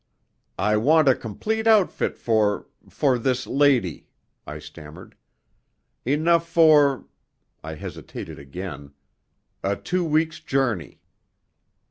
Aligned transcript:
"I 0.57 0.77
want 0.77 1.07
a 1.07 1.13
complete 1.13 1.67
outfit 1.67 2.17
for 2.17 2.65
for 2.89 3.19
this 3.19 3.45
lady," 3.45 4.07
I 4.47 4.57
stammered. 4.57 5.15
"Enough 6.07 6.49
for," 6.49 7.05
I 7.63 7.75
hesitated 7.75 8.39
again 8.39 8.93
"a 9.63 9.75
two 9.75 10.03
weeks' 10.03 10.39
journey." 10.39 11.01